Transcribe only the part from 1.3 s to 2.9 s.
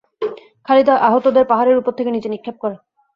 পাহাড়ের উপর থেকে নিচে নিক্ষেপ করে।